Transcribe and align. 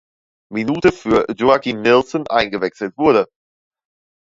Minute 0.51 0.91
für 0.91 1.27
Joakim 1.31 1.83
Nilsson 1.83 2.25
eingewechselt 2.27 2.97
wurde. 2.97 3.27